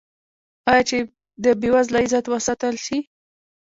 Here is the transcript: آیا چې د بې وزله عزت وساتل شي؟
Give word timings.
آیا 0.69 0.83
چې 0.89 0.97
د 1.43 1.45
بې 1.59 1.69
وزله 1.75 1.99
عزت 2.05 2.25
وساتل 2.29 2.75
شي؟ 2.85 2.97